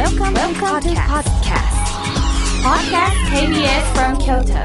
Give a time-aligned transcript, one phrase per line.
[0.00, 1.76] Welcome, Welcome to podcast.
[2.64, 4.56] Podcast KBS from Kyoto.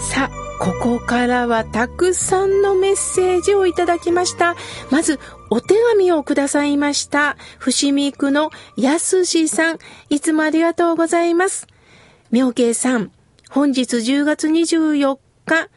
[0.00, 4.56] さあ、ここからはたくさんのメッセージをいただきました。
[4.90, 5.20] まず、
[5.50, 7.36] お手紙をくださいました。
[7.58, 8.48] 伏見区の
[8.78, 11.66] やすしさん、いつもありがとうございます。
[12.30, 13.12] 妙慶さん、
[13.50, 15.68] 本日10月24日、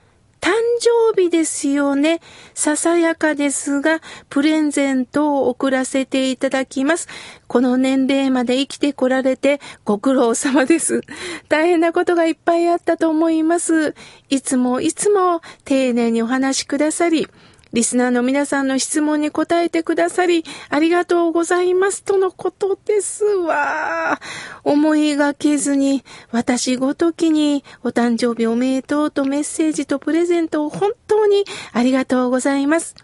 [0.41, 2.21] 誕生日ですよね。
[2.53, 7.07] ささやかですが、プレゼントを送らせていただきます。
[7.47, 11.01] この年齢まで生きてこられてご苦労様です。
[11.49, 13.95] 大変なことがいっぱいあったと思います。
[14.29, 17.27] いつもいつも丁寧にお話しくださり、
[17.71, 24.19] リスナーの皆さんの質問に答えてくださり、ありがとうございますとのことですわ。
[24.63, 32.95] 思いがけずに、私ごときにお誕生日おめでとうとメッセージとプレゼントを本当にありがとうございます。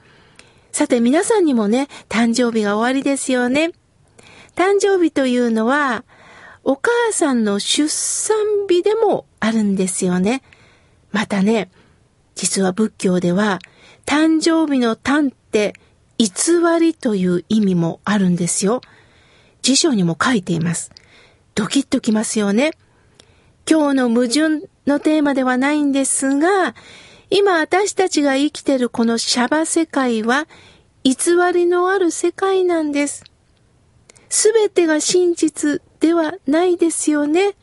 [0.71, 3.71] さて皆さんにもね、誕生日が終わりですよね。
[4.55, 6.03] 誕生日というのは、
[6.63, 8.35] お母さんの出産
[8.67, 10.41] 日でもあるんですよね。
[11.11, 11.69] またね、
[12.35, 13.59] 実は仏教では、
[14.05, 15.73] 誕生日の誕って
[16.17, 16.29] 偽
[16.79, 18.81] りという意味もあるんですよ。
[19.61, 20.91] 辞書にも書いています。
[21.55, 22.71] ドキッときますよね。
[23.69, 26.75] 今日の矛盾のテーマではないんですが、
[27.29, 30.47] 今私たちが生きてるこのシャバ世界は
[31.03, 31.15] 偽
[31.53, 33.23] りのある世界なんです。
[34.29, 37.55] すべてが真実ではないですよね。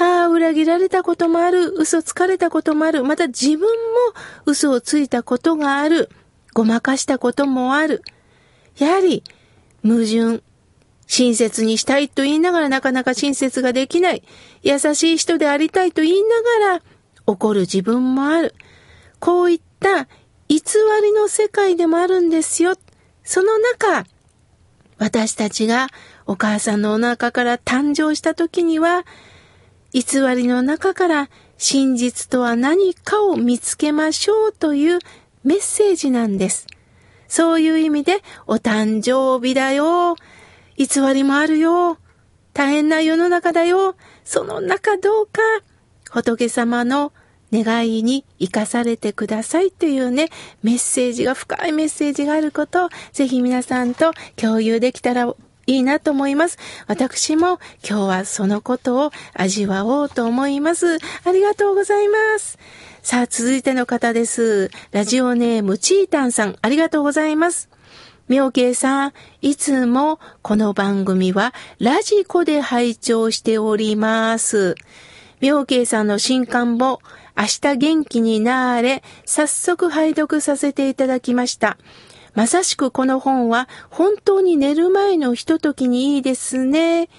[0.00, 1.74] ああ、裏切られたこともある。
[1.76, 3.04] 嘘つかれたこともある。
[3.04, 3.68] また自分も
[4.46, 6.08] 嘘をついたことがある。
[6.54, 8.02] ごまかしたこともある。
[8.78, 9.22] やはり、
[9.84, 10.42] 矛盾。
[11.06, 14.22] 親切にしたいと言いながらなかなか親切ができない。
[14.62, 16.82] 優しい人でありたいと言いながら
[17.26, 18.54] 怒る自分もある。
[19.18, 20.04] こういった
[20.48, 20.60] 偽
[21.02, 22.74] りの世界でもあるんですよ。
[23.24, 24.06] その中、
[24.98, 25.88] 私たちが
[26.26, 29.04] お母さんのお腹から誕生した時には、
[29.92, 34.98] 偽りの中から真実とは何かを見つけましょうという
[35.44, 36.66] メッセージなんです。
[37.28, 40.16] そういう意味で、お誕生日だよ。
[40.76, 41.98] 偽りもあるよ。
[42.52, 43.94] 大変な世の中だよ。
[44.24, 45.40] その中どうか、
[46.10, 47.12] 仏様の
[47.52, 50.28] 願いに生かされてくださいというね、
[50.62, 55.34] メッセージが、深いメッセージがあることを、ぜひ皆さんと共有できたら
[55.70, 56.58] いいなと思います。
[56.88, 60.98] 私も今日はそのことを味わおうと思います。
[61.24, 62.58] ありがとうございます。
[63.02, 64.72] さあ、続いての方です。
[64.90, 67.68] ラジオネームチータンさん、ありがとうございます。
[68.28, 74.74] 妙慶さん、いつもこの番組はラジコで拝聴しております。
[75.40, 77.00] 妙慶さんの新刊も
[77.36, 81.78] 明日元気になれ、早速拝読させていただきました。
[82.40, 87.10] まさしくこの本は本当に寝る前のひとときにいいですね。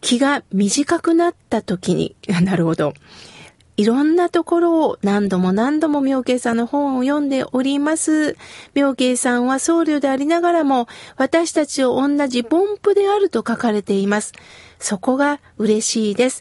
[0.00, 2.94] 気が短くなった時に、 なるほど。
[3.76, 8.38] いろんなところを何度も何度も妙慶さんの本を読んでおります。
[8.72, 14.32] 妙慶さんは僧侶でありながらも私たちを同じ凡夫であると書かれています。
[14.78, 16.40] そこが嬉しいです。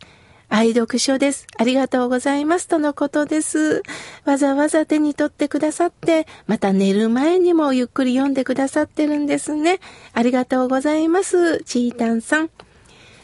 [0.50, 1.46] 愛読書です。
[1.58, 2.68] ありがとうございます。
[2.68, 3.84] とのことです。
[4.26, 9.80] わざわざ手に取ってくださって、また寝る前にもゆっくり読んでくださってるんですね。
[10.14, 11.64] ありがとうございます。
[11.64, 12.50] チータンさん。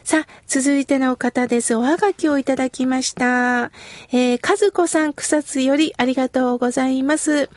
[0.04, 1.74] さあ、続いての方です。
[1.74, 3.72] おはがきをいただきました。
[4.12, 7.50] えー、かずこさん草津よりありがとうございます。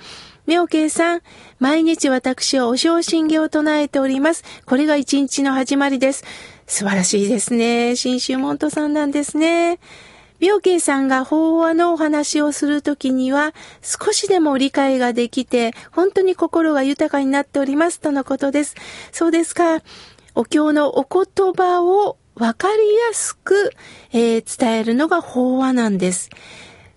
[0.48, 1.22] 妙慶さん、
[1.60, 4.44] 毎日私はお正信行を唱えております。
[4.66, 6.24] これが一日の始まりです。
[6.70, 7.96] 素晴らしいですね。
[7.96, 9.80] 新州門徒さんなんですね。
[10.40, 18.76] 妙慶さんが法話のお話をするときには、少しでも理解ができて、本当に心が豊かになっております、とのことです。
[19.12, 19.82] そうですか。
[20.36, 22.74] お経のお言葉をわかり
[23.10, 23.72] やすく、
[24.14, 26.30] えー伝えるのが法話なんです。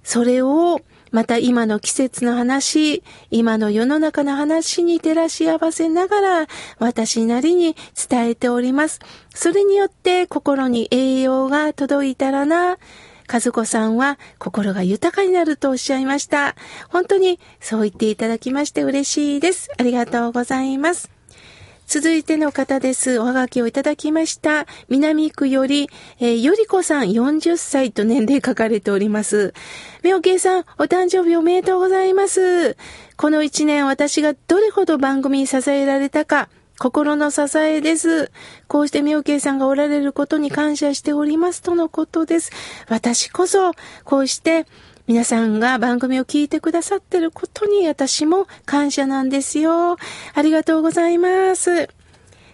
[0.04, 6.46] それを、また今の季節の話、今の世の中の話に照らし合わせながら、
[6.78, 7.76] 私なりに
[8.08, 8.98] 伝えております。
[9.34, 12.78] それによって心に栄養が届いたらな、
[13.32, 16.56] 和子さんは心が豊かになるとおっしゃいました。
[16.88, 19.70] 本当にそう言っていただきまして嬉しいです。
[19.78, 21.21] ありがとうございます。
[21.86, 23.18] 続いての方です。
[23.18, 24.66] おはがきをいただきました。
[24.88, 25.90] 南区より、
[26.20, 29.52] えーよりこさん40歳と年齢書かれております。
[30.02, 32.76] みょけいさん、お誕生日おめでとうございます。
[33.16, 36.48] この一年私がどれほど番組に支えられたか、
[36.78, 38.32] 心の支えです。
[38.66, 42.50] こうして妙慶さんがおられることに感謝しておりますとのことです。
[42.88, 43.72] 私こそ、
[44.04, 44.66] こうして
[45.08, 49.96] 皆さんが番組を聞いてくださってることに私も感謝なんですよ。
[50.34, 51.88] ありがとうございます。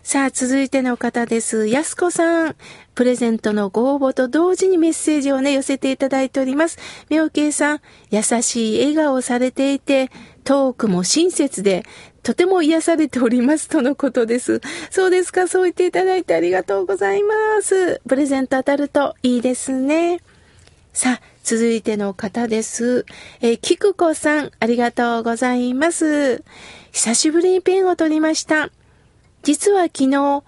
[0.02, 1.66] さあ、続いての方です。
[1.66, 2.56] やすこさん。
[2.94, 6.78] プレゼントのご応募と同時にメッセージをね、寄せていただいております。
[7.10, 7.80] みょうけいさん、
[8.10, 10.10] 優しい笑顔をされていて、
[10.44, 11.84] トークも親切で、
[12.22, 14.62] とても癒されておりますとのことです。
[14.90, 18.00] そうですか、そう言っていただいてありがとうございます。
[18.08, 20.20] プレゼント当たるといいですね。
[20.94, 23.06] さあ、続いての方です。
[23.40, 26.44] えー、きくこさん、ありがとうございます。
[26.92, 28.68] 久しぶりにペンを取りました。
[29.44, 30.44] 実は昨日、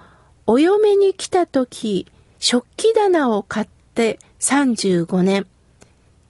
[0.47, 2.06] お嫁に来た時、
[2.38, 5.47] 食器棚を買って35年。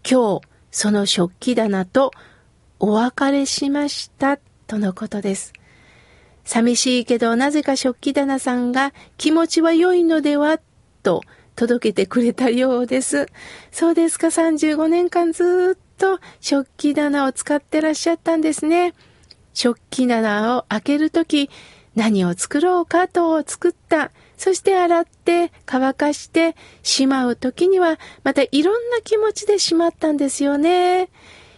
[0.09, 2.13] 今日、その食器棚と
[2.79, 4.39] お別れしました、
[4.69, 5.53] とのことです。
[6.45, 10.61] 寂しいけど、なぜか食器棚さんが気持ちは良いのでは、
[11.03, 11.23] と
[11.61, 13.27] 届けてくれたようです。
[13.71, 18.95] そうですか、35年間ずっと食器棚を使ってらっしゃったんですね。
[19.53, 21.51] 食器棚を開けるとき、
[21.95, 24.11] 何を作ろうかと作った。
[24.39, 31.11] そして洗って乾かしてしまうときには、またいろんな気持ちでしまったんですよね。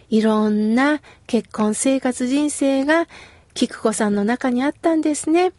[0.09, 3.07] いろんな結婚生活人生が
[3.53, 5.53] 菊子さんの中にあったんですね。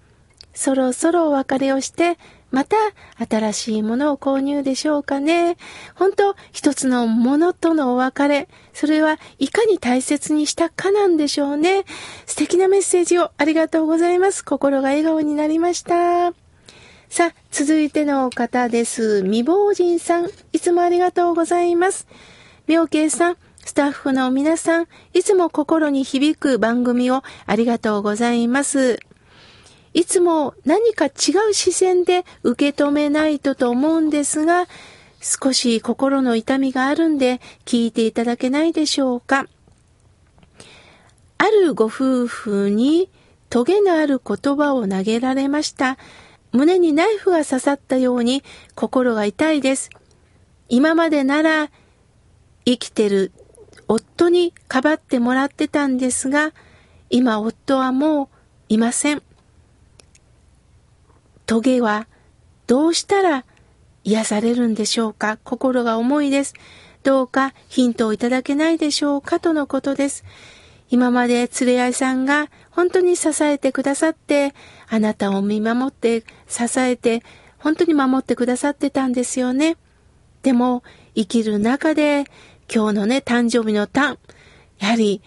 [0.52, 2.19] そろそろお別れをして、
[2.50, 2.76] また
[3.29, 5.56] 新しいものを購入でしょうかね。
[5.94, 8.49] 本当一つのものとのお別れ。
[8.73, 11.85] それはいかに大切にしたかなんでしょうね。
[12.26, 14.44] 素敵なメッセージをありがとうございます。
[14.44, 16.32] 心が笑顔になりました。
[17.08, 19.23] さあ、続いての方です。
[19.23, 20.31] 未亡人さん。
[20.52, 22.06] いつもありがとうございます。
[22.67, 23.37] 妙慶さん。
[23.64, 29.00] スタッフの皆さん、いつも心に響く番組をありがとうございます。
[29.94, 31.11] いつも何か違
[31.50, 34.67] う視線で受け止めないとと思うんですが、
[35.20, 39.46] 少し心の痛みがあるんで聞いていただけないでしょうか。
[41.38, 43.08] あるご夫婦に
[43.50, 45.97] トゲのある言葉を投げられました。
[46.50, 48.43] 胸にナイフが刺さったように
[48.75, 49.90] 心が痛いです。
[50.69, 51.70] 今までなら
[52.64, 53.32] 生きてる
[53.87, 56.52] 夫にかばってもらってたんですが、
[57.11, 58.29] 今夫はもう
[58.69, 59.23] いません。
[61.46, 62.06] トゲは
[62.67, 63.44] どうしたら
[64.02, 65.38] 癒されるんでしょうか？
[65.44, 66.55] 心が重いです。
[67.02, 69.41] どうかヒントをいただけないでしょうか？
[69.41, 70.25] とのことです。
[70.91, 74.55] 今まで連れ合いさんが本当に支えてくださって、
[74.88, 77.23] あなたを見守って支えて、
[77.58, 79.76] 本当に守ってくださってたんですよね。
[80.43, 80.82] でも、
[81.14, 82.25] 生きる中で、
[82.73, 84.19] 今日のね、誕生日の誕、
[84.79, 85.23] やはり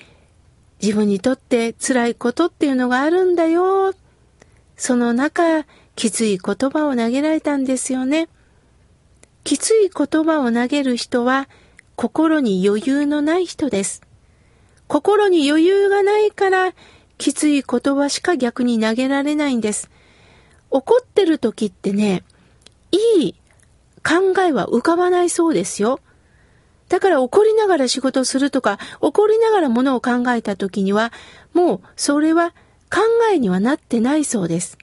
[0.81, 3.93] 自分にとって辛いことっていうのがあるんだよ。
[4.75, 5.65] その中、
[5.97, 8.29] きつい言葉を投げられたんですよね。
[9.43, 11.49] きつい言葉を投げる人は
[11.95, 14.03] 心に余裕のない人です。
[14.87, 16.73] 心に余裕がないから
[17.17, 19.89] きつい言葉しか逆に投げられないんです。
[20.69, 22.23] 怒ってる時ってね、
[22.91, 23.33] いい
[24.05, 25.99] 考えは浮かばないそうですよ。
[26.89, 31.11] だから怒りながら仕事するとか、怒りながらものを考えた時には、
[31.55, 32.51] もうそれは
[32.91, 33.01] 考
[33.33, 34.77] えにはなってないそうです。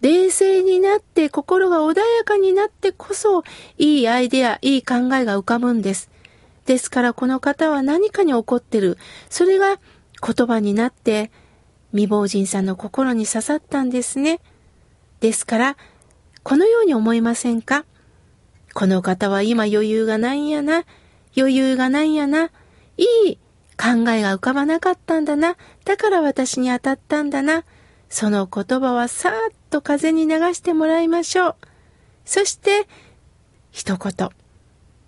[0.00, 3.42] 冷静になって心が穏やかになってこそ
[3.78, 6.10] いいアイデア、いい考えが浮かぶんです。
[6.66, 8.98] ですからこの方は何かに怒ってる。
[9.30, 9.78] それが
[10.20, 11.30] 言葉になって
[11.92, 14.40] 未亡人さんの心に刺さったんですね。
[15.20, 15.76] ですから、
[16.42, 17.84] このように思いませんか？
[18.74, 20.84] この方は今余裕がないんやな。
[21.36, 22.50] 余裕がないんやな。
[22.98, 23.38] いい
[23.78, 25.56] 考えが浮かばなかったんだな。
[25.84, 27.64] だから私に当たったんだな。
[28.08, 29.34] その言葉はさーっ
[29.70, 31.56] と風に流してもらいましょう。
[32.24, 32.86] そして、
[33.70, 34.30] 一言。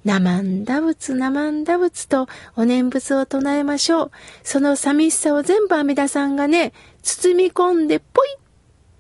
[0.05, 4.11] 生んだ仏、生んだ仏とお念仏を唱えましょう。
[4.43, 8.39] その寂しさを全部阿弥陀さんがね、包み込んで、ぽいっ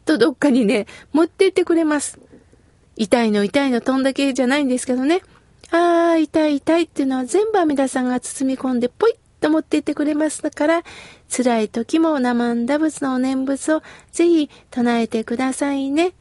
[0.05, 2.19] とどっかにね、持ってってくれます。
[2.97, 5.23] 痛いの痛いの飛んだけじゃないんですけどね。
[5.71, 10.83] ああ、痛い痛いっていうのは全部阿弥陀さんが包み込んで、ぽいっと持っていてくれますから、
[11.35, 16.13] 辛い時も生んだ仏のお念仏をぜひ唱えてくださいね。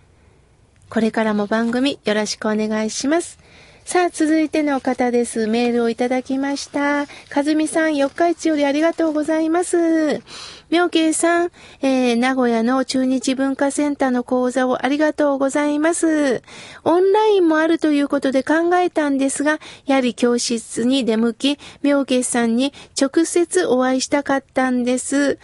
[0.89, 3.39] これからも番組よろしくお願いします。
[3.87, 5.47] さあ、続いての方です。
[5.47, 7.07] メールをいただきました。
[7.29, 10.21] かずみさん、四日市よりありがとうございます。
[10.69, 11.51] 妙慶さん、
[11.81, 16.43] えー、名古屋の中日文化センターの講座をありがとうございます。
[16.83, 25.39] オンラインもあるということで考えたんですが、やはり教室に出向き、妙慶さんに直接お会いしたかったんです。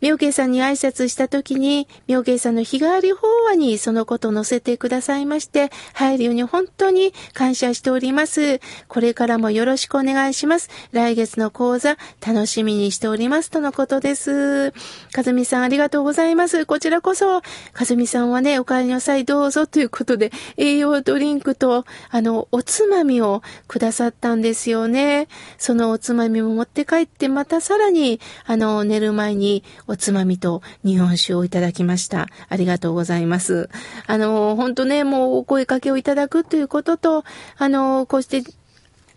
[0.00, 8.60] 妙慶さんに挨拶した時に、妙慶さんの日替わり法話にそのことを載せてくださいまして、配慮に本当に感謝しております。
[8.88, 10.68] これからもよろしくお願いします。
[10.92, 13.50] 来月の講座、楽しみにしております。
[13.50, 14.72] とのことです。
[15.12, 16.66] かずみさんありがとうございます。
[16.66, 17.40] こちらこそ、
[17.72, 25.28] かずみさんはね、お帰りの際どうぞということで、栄養ドリンクと、あの、おつまみをくださったんですよね。
[25.56, 32.28] そのおつまみも持って帰って、またさらに、あの、寝る前におつまみと日本酒をいただきました。
[32.48, 33.68] ありがとうございます。
[34.06, 37.24] あの、本当ね、もうお声かけをいただくということと、
[37.56, 38.42] あの、こうして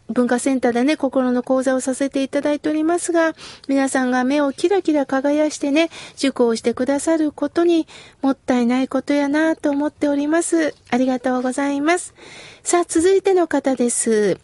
[0.09, 3.33] 文化センターでね、心の講座をさせていただいておりますが、
[3.67, 7.87] 皆さんが目をキラキラ輝してね、塾をしてくださることに
[8.21, 10.73] もったいないことやなと思っております。
[10.89, 12.15] ありがとうございます。
[12.63, 14.39] さあ、続いての方です。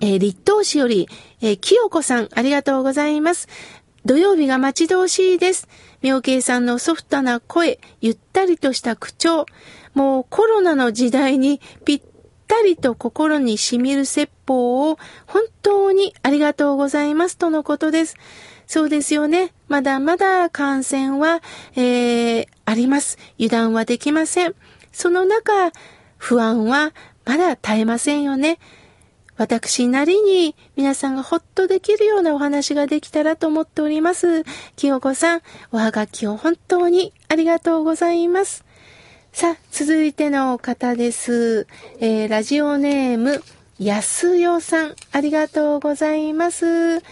[0.00, 1.08] えー、立東市より、
[1.40, 3.48] えー、清子さん、ありがとうございます。
[4.06, 5.66] 土曜日が待ち遠しいです。
[6.00, 9.46] 妙慶さんのソフトな声、ゆったりとした口調、
[9.94, 12.02] もうコロナの時代にぴっ
[12.46, 18.16] たりと心に染みる説法を本当にありがとうございますとのことです。
[18.68, 19.52] そうですよね。
[19.66, 21.42] まだまだ感染は、
[21.74, 23.18] えー、あります。
[23.40, 24.54] 油断はできません。
[24.92, 25.72] その中、
[26.16, 26.92] 不安は
[27.24, 28.60] まだ絶えませんよね。
[29.36, 34.44] 私なりに皆さんがほっとできるようなお話ができたらと思っております。
[34.76, 38.64] 清子さん、おはがきを本当にありがとうございます。
[39.32, 41.66] さあ、続いての方です。
[42.00, 43.42] えー、ラジオネーム、
[43.78, 47.02] やすよさん、ありがとうございます。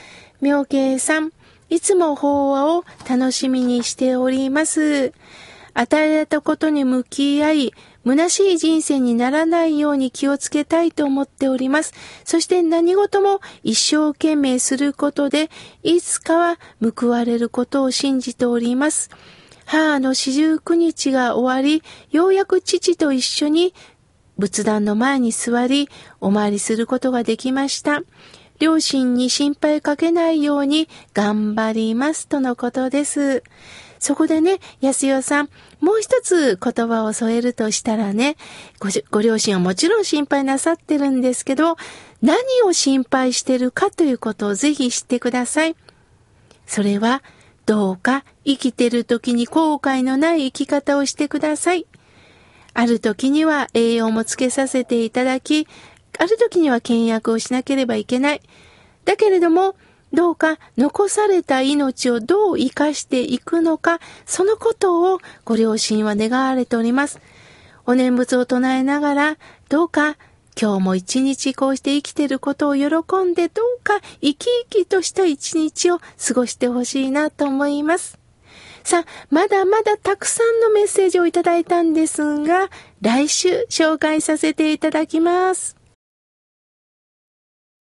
[0.41, 1.33] 妙慶さん、
[1.69, 5.13] いつも法話を楽しみにしております。
[5.75, 11.95] 与えられたことに向き合い、虚しい人生にならないように気をつけたいと思っております。
[12.25, 15.51] そして何事も一生懸命することで、
[15.83, 19.11] いつかは報われることを信じております。
[19.67, 23.75] 母の四十九日が終わり、ようやく父と一緒に
[24.37, 25.89] 仏壇の前に座り、
[26.21, 28.03] お参りすることができました。
[28.61, 33.43] 両親に心配かけないように頑張りますとのことです。
[34.05, 35.49] そこでね、安代さん、
[35.81, 38.37] もう一つ言葉を添えるとしたらね、
[38.79, 41.79] ごご両親はもちろん心配なさってるんですけど、
[42.21, 45.77] 何を心配してるかということをぜひ知ってください。
[46.67, 47.23] それは、
[47.65, 51.87] どうか生きてる時に後悔のない生き方をしてください。
[52.75, 55.67] ある時には栄養もつけさせていただき、
[56.19, 58.43] ある時には倹約をしなければいけない。
[59.07, 59.77] だけれども、
[60.15, 67.21] どうか残された命をどう生かしていくのか、そのことをご両親は願われております。
[67.87, 69.37] お念仏を唱えながら、
[69.69, 70.17] どうか
[70.61, 72.85] 今日も一日こうして生きていることを喜
[73.25, 78.19] んで、どうか生き生きとした一日を過ごしてほしいなと思います。
[78.85, 85.84] さあ、まだまだたくさんのメッセージをいただいたんですが、来週紹介させていただきます。